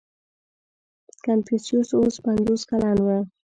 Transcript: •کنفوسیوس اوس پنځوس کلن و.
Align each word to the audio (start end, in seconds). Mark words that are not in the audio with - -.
•کنفوسیوس 1.25 1.89
اوس 1.97 2.15
پنځوس 2.25 2.61
کلن 2.69 2.97
و. 3.05 3.07